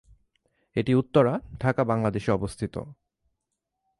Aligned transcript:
এটি 0.75 0.93
উত্তরা, 0.93 1.39
ঢাকা, 1.59 1.83
বাংলাদেশ 1.83 2.29
অবস্থিত। 2.29 2.75